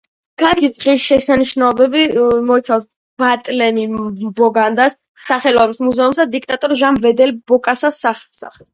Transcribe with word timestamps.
ქალაქის 0.41 0.71
ღირსშესანიშნაობები 0.85 2.05
მოიცავს 2.47 2.89
ბარტელემი 3.25 3.85
ბოგანდას 4.43 4.99
სახელობის 5.31 5.85
მუზეუმს 5.89 6.25
და 6.25 6.31
დიქტატორ 6.35 6.79
ჟან 6.85 7.03
ბედელ 7.09 7.39
ბოკასას 7.53 8.05
სასახლეს. 8.07 8.67